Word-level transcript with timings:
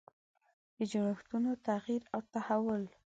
د 0.77 0.79
جوړښتونو 0.91 1.51
تغییر 1.67 2.03
او 2.15 2.21
تحول. 2.33 2.83